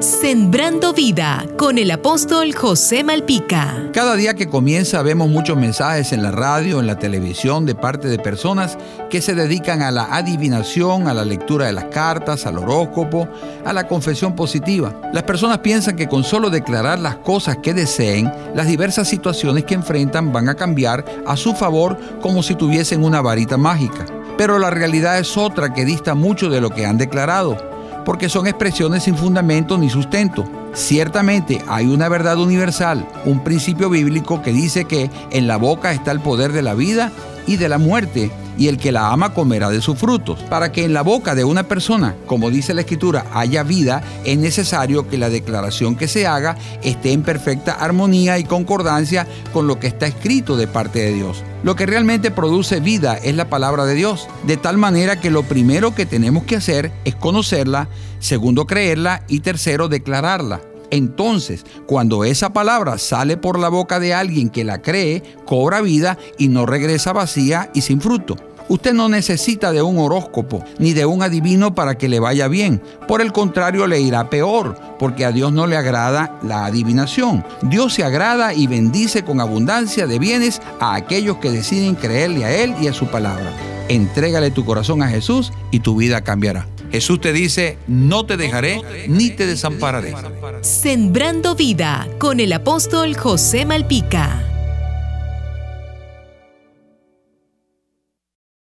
Sembrando 0.00 0.92
vida 0.92 1.44
con 1.56 1.76
el 1.76 1.90
apóstol 1.90 2.54
José 2.54 3.02
Malpica. 3.02 3.90
Cada 3.92 4.14
día 4.14 4.34
que 4.34 4.48
comienza 4.48 5.02
vemos 5.02 5.28
muchos 5.28 5.56
mensajes 5.56 6.12
en 6.12 6.22
la 6.22 6.30
radio, 6.30 6.78
en 6.78 6.86
la 6.86 7.00
televisión, 7.00 7.66
de 7.66 7.74
parte 7.74 8.06
de 8.06 8.20
personas 8.20 8.78
que 9.10 9.20
se 9.20 9.34
dedican 9.34 9.82
a 9.82 9.90
la 9.90 10.14
adivinación, 10.14 11.08
a 11.08 11.14
la 11.14 11.24
lectura 11.24 11.66
de 11.66 11.72
las 11.72 11.86
cartas, 11.86 12.46
al 12.46 12.58
horóscopo, 12.58 13.28
a 13.64 13.72
la 13.72 13.88
confesión 13.88 14.36
positiva. 14.36 14.94
Las 15.12 15.24
personas 15.24 15.58
piensan 15.58 15.96
que 15.96 16.08
con 16.08 16.22
solo 16.22 16.48
declarar 16.48 17.00
las 17.00 17.16
cosas 17.16 17.56
que 17.56 17.74
deseen, 17.74 18.32
las 18.54 18.68
diversas 18.68 19.08
situaciones 19.08 19.64
que 19.64 19.74
enfrentan 19.74 20.32
van 20.32 20.48
a 20.48 20.54
cambiar 20.54 21.04
a 21.26 21.36
su 21.36 21.54
favor 21.54 21.98
como 22.20 22.44
si 22.44 22.54
tuviesen 22.54 23.02
una 23.02 23.20
varita 23.20 23.56
mágica. 23.56 24.06
Pero 24.36 24.60
la 24.60 24.70
realidad 24.70 25.18
es 25.18 25.36
otra 25.36 25.74
que 25.74 25.84
dista 25.84 26.14
mucho 26.14 26.50
de 26.50 26.60
lo 26.60 26.70
que 26.70 26.86
han 26.86 26.98
declarado 26.98 27.67
porque 28.08 28.30
son 28.30 28.46
expresiones 28.46 29.02
sin 29.02 29.18
fundamento 29.18 29.76
ni 29.76 29.90
sustento. 29.90 30.46
Ciertamente 30.72 31.62
hay 31.68 31.88
una 31.88 32.08
verdad 32.08 32.38
universal, 32.38 33.06
un 33.26 33.44
principio 33.44 33.90
bíblico 33.90 34.40
que 34.40 34.50
dice 34.50 34.86
que 34.86 35.10
en 35.30 35.46
la 35.46 35.58
boca 35.58 35.92
está 35.92 36.10
el 36.12 36.20
poder 36.20 36.52
de 36.52 36.62
la 36.62 36.72
vida 36.72 37.12
y 37.46 37.58
de 37.58 37.68
la 37.68 37.76
muerte, 37.76 38.30
y 38.58 38.68
el 38.68 38.76
que 38.76 38.92
la 38.92 39.10
ama 39.10 39.32
comerá 39.32 39.70
de 39.70 39.80
sus 39.80 39.98
frutos. 39.98 40.40
Para 40.50 40.72
que 40.72 40.84
en 40.84 40.92
la 40.92 41.02
boca 41.02 41.34
de 41.34 41.44
una 41.44 41.62
persona, 41.62 42.16
como 42.26 42.50
dice 42.50 42.74
la 42.74 42.82
escritura, 42.82 43.24
haya 43.32 43.62
vida, 43.62 44.02
es 44.24 44.36
necesario 44.36 45.08
que 45.08 45.16
la 45.16 45.30
declaración 45.30 45.96
que 45.96 46.08
se 46.08 46.26
haga 46.26 46.56
esté 46.82 47.12
en 47.12 47.22
perfecta 47.22 47.72
armonía 47.72 48.38
y 48.38 48.44
concordancia 48.44 49.26
con 49.52 49.66
lo 49.66 49.78
que 49.78 49.86
está 49.86 50.06
escrito 50.06 50.56
de 50.56 50.66
parte 50.66 50.98
de 50.98 51.14
Dios. 51.14 51.44
Lo 51.62 51.76
que 51.76 51.86
realmente 51.86 52.30
produce 52.30 52.80
vida 52.80 53.16
es 53.16 53.34
la 53.34 53.48
palabra 53.48 53.84
de 53.84 53.94
Dios, 53.94 54.28
de 54.44 54.56
tal 54.56 54.76
manera 54.76 55.20
que 55.20 55.30
lo 55.30 55.42
primero 55.42 55.94
que 55.94 56.06
tenemos 56.06 56.44
que 56.44 56.56
hacer 56.56 56.92
es 57.04 57.14
conocerla, 57.14 57.88
segundo 58.20 58.66
creerla 58.66 59.22
y 59.28 59.40
tercero 59.40 59.88
declararla. 59.88 60.60
Entonces, 60.90 61.64
cuando 61.86 62.24
esa 62.24 62.52
palabra 62.52 62.98
sale 62.98 63.36
por 63.36 63.58
la 63.58 63.68
boca 63.68 64.00
de 64.00 64.14
alguien 64.14 64.50
que 64.50 64.64
la 64.64 64.80
cree, 64.82 65.22
cobra 65.44 65.80
vida 65.80 66.18
y 66.38 66.48
no 66.48 66.66
regresa 66.66 67.12
vacía 67.12 67.70
y 67.74 67.82
sin 67.82 68.00
fruto. 68.00 68.36
Usted 68.68 68.92
no 68.92 69.08
necesita 69.08 69.72
de 69.72 69.80
un 69.80 69.98
horóscopo 69.98 70.62
ni 70.78 70.92
de 70.92 71.06
un 71.06 71.22
adivino 71.22 71.74
para 71.74 71.96
que 71.96 72.08
le 72.08 72.20
vaya 72.20 72.48
bien. 72.48 72.82
Por 73.06 73.22
el 73.22 73.32
contrario, 73.32 73.86
le 73.86 74.00
irá 74.00 74.28
peor, 74.28 74.78
porque 74.98 75.24
a 75.24 75.32
Dios 75.32 75.52
no 75.52 75.66
le 75.66 75.76
agrada 75.76 76.38
la 76.42 76.66
adivinación. 76.66 77.44
Dios 77.62 77.94
se 77.94 78.04
agrada 78.04 78.52
y 78.52 78.66
bendice 78.66 79.24
con 79.24 79.40
abundancia 79.40 80.06
de 80.06 80.18
bienes 80.18 80.60
a 80.80 80.94
aquellos 80.96 81.38
que 81.38 81.50
deciden 81.50 81.94
creerle 81.94 82.44
a 82.44 82.54
Él 82.62 82.74
y 82.78 82.88
a 82.88 82.92
su 82.92 83.06
palabra. 83.06 83.54
Entrégale 83.88 84.50
tu 84.50 84.66
corazón 84.66 85.02
a 85.02 85.08
Jesús 85.08 85.50
y 85.70 85.80
tu 85.80 85.96
vida 85.96 86.20
cambiará. 86.20 86.66
Jesús 86.98 87.20
te 87.20 87.32
dice, 87.32 87.78
no 87.86 88.26
te 88.26 88.36
dejaré 88.36 88.82
ni 89.06 89.30
te 89.30 89.46
desampararé. 89.46 90.14
Sembrando 90.62 91.54
vida 91.54 92.08
con 92.18 92.40
el 92.40 92.52
apóstol 92.52 93.16
José 93.16 93.64
Malpica. 93.64 94.47